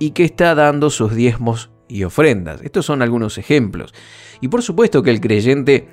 y 0.00 0.10
que 0.10 0.24
está 0.24 0.56
dando 0.56 0.90
sus 0.90 1.14
diezmos 1.14 1.70
y 1.88 2.02
ofrendas. 2.02 2.60
Estos 2.62 2.86
son 2.86 3.02
algunos 3.02 3.38
ejemplos. 3.38 3.94
Y 4.40 4.48
por 4.48 4.62
supuesto 4.62 5.04
que 5.04 5.10
el 5.10 5.20
creyente 5.20 5.88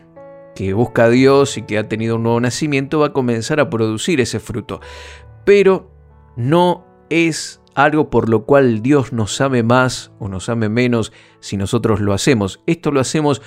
que 0.56 0.74
busca 0.74 1.06
a 1.06 1.10
Dios 1.10 1.58
y 1.58 1.63
que 1.63 1.77
ha 1.77 1.88
tenido 1.88 2.15
un 2.15 2.24
nuevo 2.24 2.39
nacimiento 2.39 3.00
va 3.00 3.08
a 3.08 3.13
comenzar 3.13 3.60
a 3.60 3.70
producir 3.70 4.20
ese 4.22 4.39
fruto. 4.39 4.80
Pero 5.46 5.92
no 6.36 6.86
es 7.10 7.62
algo 7.75 8.10
por 8.10 8.30
lo 8.30 8.46
cual 8.46 8.82
Dios 8.82 9.13
nos 9.13 9.39
ame 9.42 9.63
más 9.63 10.12
o 10.20 10.27
nos 10.27 10.50
ame 10.50 10.70
menos 10.70 11.12
si 11.39 11.58
nosotros 11.58 12.00
lo 12.00 12.13
hacemos. 12.13 12.62
Esto 12.65 12.92
lo 12.92 13.00
hacemos 13.00 13.42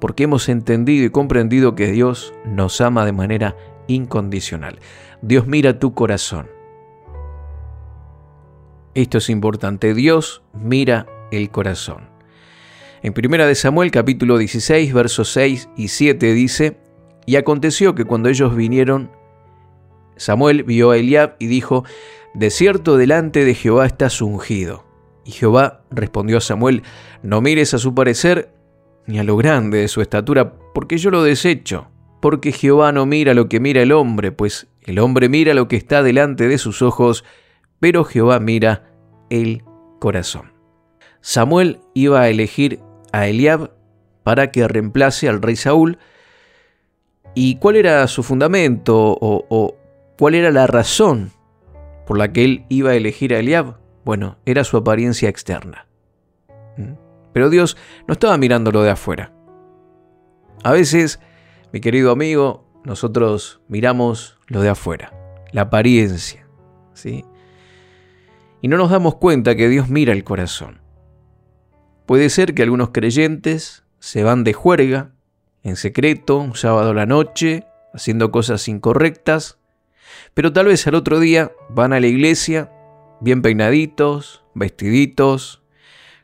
porque 0.00 0.24
hemos 0.24 0.48
entendido 0.48 1.04
y 1.04 1.10
comprendido 1.10 1.74
que 1.74 1.90
Dios 1.90 2.32
nos 2.44 2.80
ama 2.80 3.04
de 3.04 3.12
manera 3.12 3.56
incondicional. 3.86 4.78
Dios 5.22 5.46
mira 5.46 5.78
tu 5.78 5.94
corazón. 5.94 6.48
Esto 8.94 9.18
es 9.18 9.30
importante. 9.30 9.94
Dios 9.94 10.42
mira 10.54 11.06
el 11.30 11.50
corazón. 11.50 12.08
En 13.02 13.14
1 13.16 13.46
de 13.46 13.54
Samuel 13.54 13.90
capítulo 13.90 14.38
16 14.38 14.92
versos 14.92 15.32
6 15.32 15.68
y 15.76 15.88
7 15.88 16.32
dice, 16.32 16.78
Y 17.26 17.36
aconteció 17.36 17.94
que 17.94 18.04
cuando 18.04 18.28
ellos 18.28 18.56
vinieron, 18.56 19.12
Samuel 20.18 20.64
vio 20.64 20.90
a 20.90 20.98
Eliab 20.98 21.36
y 21.38 21.46
dijo, 21.46 21.84
De 22.34 22.50
cierto 22.50 22.96
delante 22.96 23.44
de 23.44 23.54
Jehová 23.54 23.86
estás 23.86 24.20
ungido. 24.20 24.84
Y 25.24 25.32
Jehová 25.32 25.82
respondió 25.90 26.38
a 26.38 26.42
Samuel, 26.42 26.82
No 27.22 27.40
mires 27.40 27.72
a 27.74 27.78
su 27.78 27.94
parecer 27.94 28.52
ni 29.06 29.18
a 29.18 29.24
lo 29.24 29.36
grande 29.36 29.78
de 29.78 29.88
su 29.88 30.02
estatura, 30.02 30.52
porque 30.74 30.98
yo 30.98 31.10
lo 31.10 31.22
desecho. 31.22 31.88
Porque 32.20 32.52
Jehová 32.52 32.92
no 32.92 33.06
mira 33.06 33.32
lo 33.32 33.48
que 33.48 33.60
mira 33.60 33.80
el 33.80 33.92
hombre, 33.92 34.32
pues 34.32 34.66
el 34.82 34.98
hombre 34.98 35.28
mira 35.28 35.54
lo 35.54 35.68
que 35.68 35.76
está 35.76 36.02
delante 36.02 36.48
de 36.48 36.58
sus 36.58 36.82
ojos, 36.82 37.24
pero 37.80 38.04
Jehová 38.04 38.40
mira 38.40 38.90
el 39.30 39.62
corazón. 40.00 40.52
Samuel 41.20 41.80
iba 41.94 42.20
a 42.20 42.28
elegir 42.28 42.80
a 43.12 43.28
Eliab 43.28 43.72
para 44.22 44.50
que 44.50 44.66
reemplace 44.68 45.28
al 45.28 45.40
rey 45.40 45.56
Saúl. 45.56 45.98
¿Y 47.34 47.56
cuál 47.56 47.76
era 47.76 48.06
su 48.08 48.22
fundamento 48.22 49.16
o, 49.20 49.76
cuál 50.18 50.34
era 50.34 50.50
la 50.50 50.66
razón 50.66 51.30
por 52.06 52.18
la 52.18 52.32
que 52.32 52.44
él 52.44 52.64
iba 52.68 52.90
a 52.90 52.94
elegir 52.94 53.34
a 53.34 53.38
Eliab? 53.38 53.78
Bueno, 54.04 54.38
era 54.44 54.64
su 54.64 54.76
apariencia 54.76 55.28
externa. 55.28 55.86
¿Mm? 56.76 56.94
Pero 57.32 57.50
Dios 57.50 57.76
no 58.06 58.12
estaba 58.12 58.36
mirándolo 58.36 58.82
de 58.82 58.90
afuera. 58.90 59.32
A 60.64 60.72
veces, 60.72 61.20
mi 61.72 61.80
querido 61.80 62.10
amigo, 62.10 62.66
nosotros 62.84 63.60
miramos 63.68 64.38
lo 64.46 64.60
de 64.60 64.70
afuera, 64.70 65.12
la 65.52 65.62
apariencia, 65.62 66.48
¿sí? 66.94 67.24
Y 68.60 68.68
no 68.68 68.76
nos 68.76 68.90
damos 68.90 69.16
cuenta 69.16 69.54
que 69.54 69.68
Dios 69.68 69.88
mira 69.88 70.12
el 70.12 70.24
corazón. 70.24 70.80
Puede 72.06 72.28
ser 72.30 72.54
que 72.54 72.62
algunos 72.62 72.90
creyentes 72.90 73.84
se 74.00 74.24
van 74.24 74.42
de 74.42 74.52
juerga, 74.52 75.12
en 75.62 75.76
secreto, 75.76 76.38
un 76.38 76.56
sábado 76.56 76.90
a 76.90 76.94
la 76.94 77.06
noche, 77.06 77.66
haciendo 77.92 78.32
cosas 78.32 78.66
incorrectas, 78.68 79.57
pero 80.38 80.52
tal 80.52 80.66
vez 80.66 80.86
al 80.86 80.94
otro 80.94 81.18
día 81.18 81.50
van 81.68 81.92
a 81.92 81.98
la 81.98 82.06
iglesia, 82.06 82.70
bien 83.20 83.42
peinaditos, 83.42 84.44
vestiditos, 84.54 85.64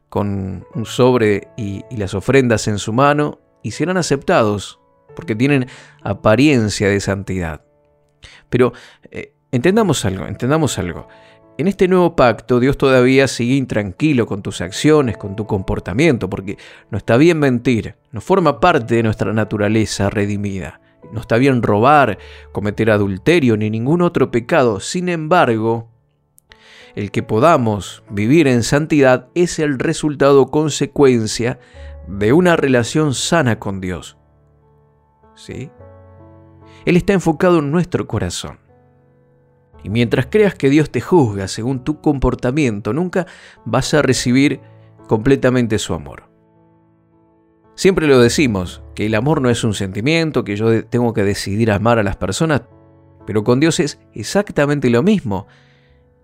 con 0.09 0.64
un 0.73 0.87
sobre 0.87 1.49
y, 1.56 1.83
las 1.97 2.14
ofrendas 2.14 2.68
en 2.68 2.78
su 2.78 2.92
mano, 2.92 3.40
y 3.64 3.73
serán 3.73 3.97
aceptados, 3.97 4.78
porque 5.16 5.35
tienen 5.35 5.66
apariencia 6.00 6.88
de 6.88 7.00
santidad. 7.00 7.62
Pero 8.50 8.73
eh, 9.11 9.35
entendamos 9.50 10.04
algo, 10.04 10.28
entendamos 10.28 10.78
algo. 10.78 11.09
En 11.59 11.66
este 11.66 11.88
nuevo 11.88 12.14
pacto 12.14 12.61
Dios 12.61 12.79
todavía 12.79 13.27
sigue 13.27 13.57
intranquilo 13.57 14.27
con 14.27 14.42
tus 14.42 14.61
acciones, 14.61 15.16
con 15.16 15.35
tu 15.35 15.44
comportamiento, 15.48 16.31
porque 16.31 16.57
no 16.88 16.98
está 16.98 17.16
bien 17.16 17.40
mentir, 17.40 17.96
no 18.12 18.20
forma 18.20 18.61
parte 18.61 18.94
de 18.94 19.03
nuestra 19.03 19.33
naturaleza 19.33 20.09
redimida. 20.09 20.81
No 21.12 21.21
está 21.21 21.37
bien 21.37 21.62
robar, 21.62 22.19
cometer 22.53 22.90
adulterio 22.90 23.57
ni 23.57 23.71
ningún 23.71 24.03
otro 24.03 24.31
pecado. 24.31 24.81
Sin 24.81 25.09
embargo, 25.09 25.88
el 26.95 27.11
que 27.11 27.23
podamos 27.23 28.03
vivir 28.11 28.47
en 28.47 28.62
santidad 28.62 29.29
es 29.35 29.59
el 29.59 29.79
resultado 29.79 30.51
consecuencia 30.51 31.59
de 32.07 32.33
una 32.33 32.57
relación 32.57 33.14
sana 33.14 33.59
con 33.59 33.81
Dios. 33.81 34.17
¿Sí? 35.35 35.71
Él 36.85 36.97
está 36.97 37.12
enfocado 37.12 37.59
en 37.59 37.71
nuestro 37.71 38.07
corazón. 38.07 38.59
Y 39.83 39.90
mientras 39.90 40.27
creas 40.27 40.55
que 40.55 40.71
Dios 40.71 40.90
te 40.90 41.01
juzga 41.01 41.49
según 41.49 41.85
tu 41.85 42.01
comportamiento, 42.01 42.93
nunca 42.93 43.27
vas 43.64 43.93
a 43.93 44.03
recibir 44.03 44.61
completamente 45.09 45.79
su 45.79 45.95
amor. 45.95 46.34
Siempre 47.74 48.06
lo 48.06 48.20
decimos, 48.20 48.82
que 48.94 49.06
el 49.06 49.14
amor 49.14 49.40
no 49.40 49.50
es 49.50 49.64
un 49.64 49.74
sentimiento, 49.74 50.44
que 50.44 50.56
yo 50.56 50.84
tengo 50.87 51.12
que 51.12 51.24
decidir 51.24 51.70
amar 51.70 51.98
a 51.98 52.02
las 52.02 52.16
personas, 52.16 52.62
pero 53.26 53.42
con 53.42 53.60
Dios 53.60 53.80
es 53.80 53.98
exactamente 54.12 54.90
lo 54.90 55.02
mismo. 55.02 55.46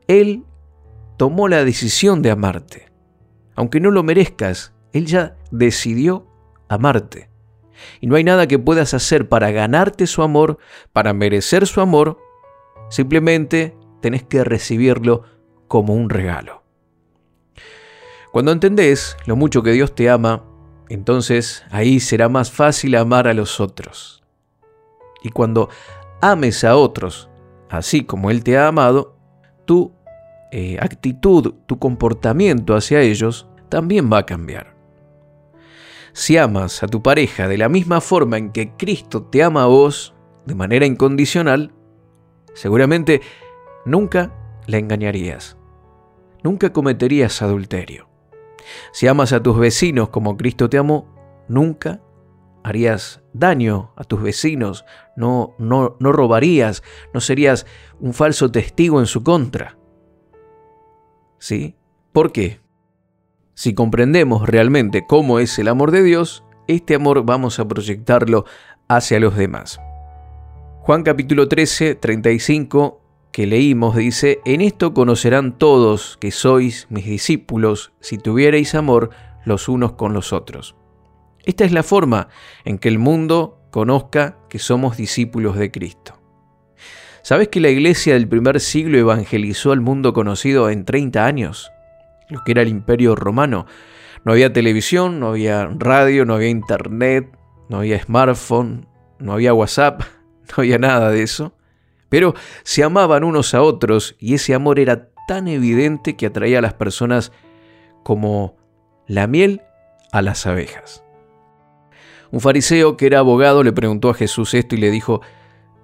Él 0.06 0.44
tomó 1.16 1.48
la 1.48 1.64
decisión 1.64 2.22
de 2.22 2.30
amarte. 2.30 2.90
Aunque 3.54 3.80
no 3.80 3.90
lo 3.90 4.02
merezcas, 4.02 4.72
Él 4.92 5.06
ya 5.06 5.36
decidió 5.50 6.26
amarte. 6.68 7.28
Y 8.00 8.06
no 8.06 8.16
hay 8.16 8.24
nada 8.24 8.46
que 8.46 8.58
puedas 8.58 8.94
hacer 8.94 9.28
para 9.28 9.50
ganarte 9.50 10.06
su 10.06 10.22
amor, 10.22 10.58
para 10.92 11.12
merecer 11.12 11.66
su 11.66 11.80
amor 11.80 12.18
Simplemente 12.90 13.76
tenés 14.00 14.24
que 14.24 14.42
recibirlo 14.42 15.22
como 15.68 15.94
un 15.94 16.10
regalo. 16.10 16.64
Cuando 18.32 18.50
entendés 18.50 19.16
lo 19.26 19.36
mucho 19.36 19.62
que 19.62 19.70
Dios 19.70 19.94
te 19.94 20.10
ama, 20.10 20.44
entonces 20.94 21.64
ahí 21.70 22.00
será 22.00 22.29
más 22.29 22.50
fácil 22.50 22.96
amar 22.96 23.29
a 23.29 23.35
los 23.35 23.61
otros. 23.61 24.22
Y 25.22 25.31
cuando 25.31 25.68
ames 26.20 26.64
a 26.64 26.76
otros, 26.76 27.29
así 27.68 28.05
como 28.05 28.31
Él 28.31 28.44
te 28.44 28.59
ha 28.59 28.68
amado, 28.68 29.16
tu 29.64 29.92
eh, 30.53 30.79
actitud, 30.81 31.55
tu 31.66 31.79
comportamiento 31.79 32.74
hacia 32.74 33.00
ellos 33.00 33.46
también 33.68 34.12
va 34.12 34.18
a 34.18 34.26
cambiar. 34.26 34.76
Si 36.12 36.37
amas 36.37 36.83
a 36.83 36.88
tu 36.88 37.03
pareja 37.03 37.46
de 37.48 37.57
la 37.57 37.68
misma 37.68 38.00
forma 38.00 38.37
en 38.37 38.50
que 38.50 38.76
Cristo 38.76 39.22
te 39.22 39.42
ama 39.42 39.62
a 39.62 39.66
vos, 39.66 40.12
de 40.44 40.55
manera 40.55 40.85
incondicional, 40.85 41.72
Seguramente 42.55 43.22
nunca 43.87 44.35
la 44.66 44.76
engañarías. 44.76 45.57
Nunca 46.42 46.72
cometerías 46.72 47.40
adulterio. 47.40 48.10
Si 48.92 49.07
amas 49.07 49.33
a 49.33 49.42
tus 49.42 49.59
vecinos 49.59 50.09
como 50.09 50.37
Cristo 50.37 50.68
te 50.68 50.79
amó, 50.79 51.07
nunca 51.49 52.01
harías 52.62 53.23
daño 53.33 53.92
a 53.96 54.05
tus 54.05 54.23
vecinos, 54.23 54.85
no, 55.16 55.55
no, 55.59 55.96
no 55.99 56.12
robarías, 56.12 56.83
no 57.14 57.20
serías 57.20 57.66
un 58.01 58.12
falso 58.12 58.51
testigo 58.51 59.01
en 59.01 59.07
su 59.07 59.23
contra. 59.23 59.77
¿Sí? 61.38 61.77
¿Por 62.12 62.33
qué? 62.33 62.61
Si 63.55 63.75
comprendemos 63.75 64.49
realmente 64.49 65.07
cómo 65.07 65.38
es 65.38 65.59
el 65.59 65.68
amor 65.68 65.90
de 65.90 66.03
Dios, 66.03 66.44
este 66.66 66.94
amor 66.94 67.25
vamos 67.25 67.59
a 67.59 67.66
proyectarlo 67.66 68.44
hacia 68.88 69.20
los 69.20 69.37
demás. 69.37 69.81
Juan 70.83 71.03
capítulo 71.03 71.49
13, 71.49 71.94
35 71.94 73.01
que 73.33 73.47
leímos 73.47 73.97
dice, 73.97 74.40
En 74.45 74.61
esto 74.61 74.95
conocerán 74.95 75.57
todos 75.59 76.19
que 76.21 76.31
sois 76.31 76.87
mis 76.90 77.05
discípulos 77.05 77.93
si 78.01 78.19
tuviereis 78.19 78.75
amor 78.75 79.11
los 79.45 79.69
unos 79.69 79.93
con 79.93 80.12
los 80.12 80.33
otros. 80.33 80.77
Esta 81.45 81.64
es 81.64 81.73
la 81.73 81.83
forma 81.83 82.29
en 82.64 82.79
que 82.79 82.88
el 82.88 82.99
mundo 82.99 83.59
conozca 83.71 84.37
que 84.49 84.59
somos 84.59 84.97
discípulos 84.97 85.57
de 85.57 85.71
Cristo. 85.71 86.21
¿Sabes 87.23 87.49
que 87.49 87.61
la 87.61 87.69
iglesia 87.69 88.14
del 88.14 88.29
primer 88.29 88.61
siglo 88.61 88.99
evangelizó 88.99 89.73
al 89.73 89.81
mundo 89.81 90.12
conocido 90.12 90.71
en 90.71 90.85
30 90.85 91.25
años? 91.25 91.71
Lo 92.29 92.43
que 92.45 92.53
era 92.53 92.62
el 92.62 92.69
imperio 92.69 93.14
romano. 93.14 93.66
No 94.25 94.33
había 94.33 94.53
televisión, 94.53 95.21
no 95.21 95.29
había 95.29 95.66
radio, 95.66 96.25
no 96.25 96.35
había 96.35 96.49
internet, 96.49 97.31
no 97.69 97.79
había 97.79 98.03
smartphone, 98.03 98.87
no 99.19 99.33
había 99.33 99.55
WhatsApp, 99.55 100.03
no 100.49 100.55
había 100.62 100.79
nada 100.79 101.11
de 101.11 101.23
eso, 101.23 101.55
pero 102.11 102.35
se 102.62 102.85
amaban 102.85 103.25
unos 103.25 103.55
a 103.55 103.62
otros 103.62 104.16
y 104.18 104.35
ese 104.35 104.53
amor 104.53 104.79
era 104.79 105.09
tan 105.27 105.49
evidente 105.49 106.16
que 106.16 106.27
atraía 106.27 106.59
a 106.59 106.62
las 106.62 106.75
personas 106.75 107.33
como 108.03 108.57
la 109.07 109.27
miel 109.27 109.62
a 110.12 110.20
las 110.20 110.46
abejas. 110.46 111.03
Un 112.33 112.40
fariseo 112.40 112.96
que 112.96 113.07
era 113.07 113.20
abogado 113.20 113.62
le 113.62 113.73
preguntó 113.73 114.11
a 114.11 114.14
Jesús 114.14 114.55
esto 114.55 114.75
y 114.75 114.79
le 114.79 114.90
dijo, 114.90 115.20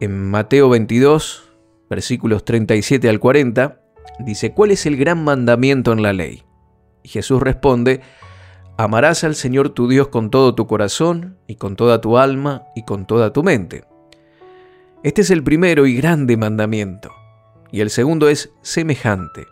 en 0.01 0.31
Mateo 0.31 0.69
22, 0.69 1.49
versículos 1.89 2.45
37 2.45 3.09
al 3.09 3.19
40, 3.19 3.81
dice, 4.21 4.53
¿cuál 4.53 4.73
es 4.73 4.87
el 4.87 4.97
gran 4.97 5.25
mandamiento 5.25 5.93
en 5.93 6.03
la 6.03 6.13
ley? 6.13 6.45
Y 7.03 7.09
Jesús 7.09 7.41
responde, 7.41 8.01
amarás 8.77 9.25
al 9.25 9.35
Señor 9.35 9.71
tu 9.71 9.89
Dios 9.89 10.09
con 10.09 10.31
todo 10.31 10.55
tu 10.55 10.67
corazón 10.67 11.39
y 11.47 11.57
con 11.57 11.77
toda 11.77 12.01
tu 12.01 12.19
alma 12.19 12.65
y 12.75 12.85
con 12.85 13.07
toda 13.07 13.33
tu 13.33 13.43
mente. 13.43 13.85
Este 15.03 15.23
es 15.23 15.31
el 15.31 15.43
primero 15.43 15.87
y 15.87 15.95
grande 15.97 16.37
mandamiento. 16.37 17.13
Y 17.71 17.81
el 17.81 17.91
segundo 17.91 18.29
es 18.29 18.53
semejante. 18.63 19.47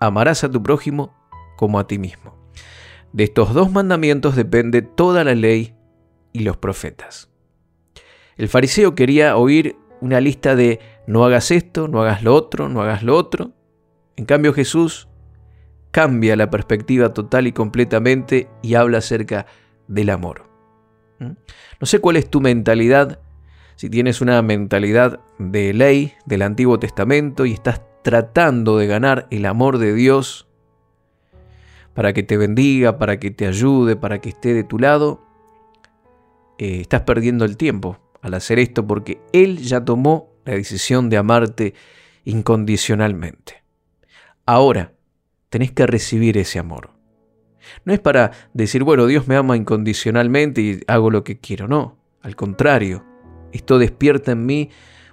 Amarás 0.00 0.44
a 0.44 0.50
tu 0.50 0.62
prójimo 0.62 1.14
como 1.56 1.78
a 1.78 1.86
ti 1.86 1.98
mismo. 1.98 2.36
De 3.12 3.24
estos 3.24 3.54
dos 3.54 3.72
mandamientos 3.72 4.36
depende 4.36 4.82
toda 4.82 5.24
la 5.24 5.34
ley 5.34 5.74
y 6.32 6.40
los 6.40 6.56
profetas. 6.56 7.30
El 8.36 8.48
fariseo 8.48 8.94
quería 8.94 9.36
oír 9.36 9.76
una 10.00 10.20
lista 10.20 10.54
de 10.54 10.80
no 11.06 11.24
hagas 11.24 11.50
esto, 11.50 11.88
no 11.88 12.02
hagas 12.02 12.22
lo 12.22 12.34
otro, 12.34 12.68
no 12.68 12.82
hagas 12.82 13.02
lo 13.02 13.16
otro. 13.16 13.52
En 14.16 14.24
cambio 14.26 14.52
Jesús 14.52 15.08
cambia 15.90 16.36
la 16.36 16.50
perspectiva 16.50 17.12
total 17.12 17.46
y 17.46 17.52
completamente 17.52 18.48
y 18.62 18.74
habla 18.74 18.98
acerca 18.98 19.46
del 19.88 20.10
amor. 20.10 20.44
¿Mm? 21.18 21.32
No 21.80 21.86
sé 21.86 21.98
cuál 21.98 22.16
es 22.16 22.30
tu 22.30 22.40
mentalidad, 22.40 23.20
si 23.80 23.88
tienes 23.88 24.20
una 24.20 24.42
mentalidad 24.42 25.20
de 25.38 25.72
ley 25.72 26.12
del 26.26 26.42
Antiguo 26.42 26.78
Testamento 26.78 27.46
y 27.46 27.54
estás 27.54 27.80
tratando 28.02 28.76
de 28.76 28.86
ganar 28.86 29.26
el 29.30 29.46
amor 29.46 29.78
de 29.78 29.94
Dios 29.94 30.46
para 31.94 32.12
que 32.12 32.22
te 32.22 32.36
bendiga, 32.36 32.98
para 32.98 33.18
que 33.18 33.30
te 33.30 33.46
ayude, 33.46 33.96
para 33.96 34.20
que 34.20 34.28
esté 34.28 34.52
de 34.52 34.64
tu 34.64 34.78
lado, 34.78 35.24
eh, 36.58 36.82
estás 36.82 37.00
perdiendo 37.04 37.46
el 37.46 37.56
tiempo 37.56 37.98
al 38.20 38.34
hacer 38.34 38.58
esto 38.58 38.86
porque 38.86 39.18
Él 39.32 39.56
ya 39.56 39.82
tomó 39.82 40.28
la 40.44 40.56
decisión 40.56 41.08
de 41.08 41.16
amarte 41.16 41.72
incondicionalmente. 42.26 43.64
Ahora, 44.44 44.92
tenés 45.48 45.72
que 45.72 45.86
recibir 45.86 46.36
ese 46.36 46.58
amor. 46.58 46.90
No 47.86 47.94
es 47.94 47.98
para 47.98 48.32
decir, 48.52 48.84
bueno, 48.84 49.06
Dios 49.06 49.26
me 49.26 49.36
ama 49.36 49.56
incondicionalmente 49.56 50.60
y 50.60 50.80
hago 50.86 51.10
lo 51.10 51.24
que 51.24 51.38
quiero, 51.38 51.66
no. 51.66 51.96
Al 52.20 52.36
contrario, 52.36 53.06
esto 53.52 53.78
despierta 53.78 54.32
en 54.32 54.46
mí 54.46 54.70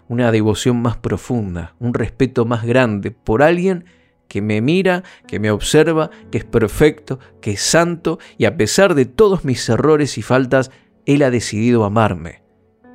una 0.07 0.31
devoción 0.31 0.81
más 0.81 0.97
profunda, 0.97 1.75
un 1.79 1.93
respeto 1.93 2.45
más 2.45 2.65
grande 2.65 3.11
por 3.11 3.43
alguien 3.43 3.85
que 4.27 4.41
me 4.41 4.61
mira, 4.61 5.03
que 5.27 5.39
me 5.39 5.51
observa, 5.51 6.09
que 6.31 6.39
es 6.39 6.45
perfecto, 6.45 7.19
que 7.41 7.51
es 7.51 7.61
santo 7.61 8.19
y 8.37 8.45
a 8.45 8.57
pesar 8.57 8.95
de 8.95 9.05
todos 9.05 9.45
mis 9.45 9.67
errores 9.69 10.17
y 10.17 10.21
faltas, 10.21 10.71
Él 11.05 11.23
ha 11.23 11.31
decidido 11.31 11.85
amarme. 11.85 12.43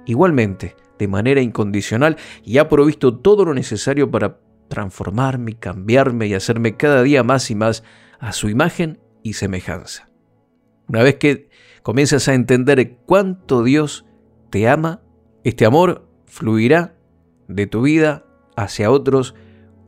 Igualmente, 0.05 0.77
de 0.99 1.09
manera 1.09 1.41
incondicional 1.41 2.17
y 2.45 2.59
ha 2.59 2.69
provisto 2.69 3.19
todo 3.19 3.45
lo 3.45 3.55
necesario 3.55 4.11
para 4.11 4.39
transformarme, 4.69 5.59
cambiarme 5.59 6.27
y 6.27 6.35
hacerme 6.35 6.77
cada 6.77 7.03
día 7.03 7.23
más 7.23 7.51
y 7.51 7.55
más 7.55 7.83
a 8.19 8.33
su 8.33 8.49
imagen 8.49 9.01
y 9.23 9.35
semejanza. 9.35 10.09
Una 10.89 11.03
vez 11.03 11.17
que 11.17 11.49
comienzas 11.83 12.29
a 12.29 12.35
entender 12.35 12.99
cuánto 13.07 13.63
Dios 13.63 14.07
te 14.51 14.69
ama, 14.69 15.03
este 15.45 15.65
amor 15.65 16.07
fluirá 16.27 16.95
de 17.49 17.67
tu 17.67 17.83
vida 17.83 18.25
hacia 18.57 18.91
otros 18.91 19.35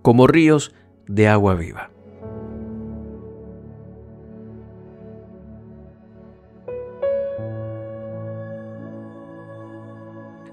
como 0.03 0.27
ríos 0.27 0.75
de 1.07 1.29
agua 1.29 1.55
viva. 1.55 1.91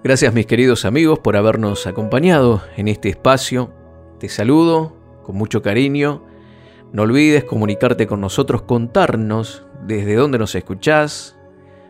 Gracias 0.04 0.34
mis 0.34 0.48
queridos 0.48 0.86
amigos 0.86 1.20
por 1.20 1.36
habernos 1.36 1.86
acompañado 1.86 2.64
en 2.76 2.88
este 2.88 3.10
espacio. 3.10 3.72
Te 4.20 4.30
saludo 4.30 4.96
con 5.24 5.36
mucho 5.36 5.62
cariño. 5.62 6.24
No 6.92 7.04
olvides 7.04 7.44
comunicarte 7.44 8.08
con 8.08 8.20
nosotros, 8.20 8.64
contarnos 8.64 9.64
desde 9.86 10.16
dónde 10.16 10.40
nos 10.40 10.56
escuchás, 10.56 11.38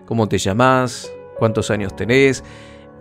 cómo 0.05 0.27
te 0.27 0.37
llamás, 0.37 1.11
cuántos 1.39 1.71
años 1.71 1.95
tenés 1.95 2.43